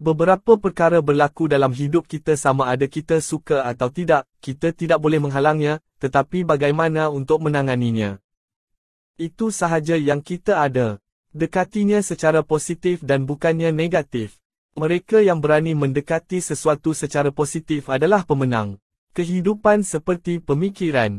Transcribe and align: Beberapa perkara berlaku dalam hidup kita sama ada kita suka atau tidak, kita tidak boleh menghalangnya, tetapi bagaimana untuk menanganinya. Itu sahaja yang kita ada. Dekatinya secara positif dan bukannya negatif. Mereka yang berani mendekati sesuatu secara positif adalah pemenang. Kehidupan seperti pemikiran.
Beberapa 0.00 0.56
perkara 0.56 1.04
berlaku 1.04 1.44
dalam 1.44 1.76
hidup 1.76 2.08
kita 2.08 2.32
sama 2.32 2.72
ada 2.72 2.88
kita 2.88 3.20
suka 3.20 3.68
atau 3.68 3.92
tidak, 3.92 4.24
kita 4.40 4.72
tidak 4.72 4.96
boleh 4.96 5.20
menghalangnya, 5.20 5.84
tetapi 6.00 6.40
bagaimana 6.40 7.12
untuk 7.12 7.44
menanganinya. 7.44 8.16
Itu 9.20 9.52
sahaja 9.52 10.00
yang 10.00 10.24
kita 10.24 10.64
ada. 10.64 11.04
Dekatinya 11.36 12.00
secara 12.00 12.40
positif 12.40 13.04
dan 13.04 13.28
bukannya 13.28 13.76
negatif. 13.76 14.40
Mereka 14.72 15.20
yang 15.20 15.44
berani 15.44 15.76
mendekati 15.76 16.40
sesuatu 16.40 16.96
secara 16.96 17.28
positif 17.28 17.92
adalah 17.92 18.24
pemenang. 18.24 18.80
Kehidupan 19.12 19.82
seperti 19.82 20.38
pemikiran. 20.38 21.18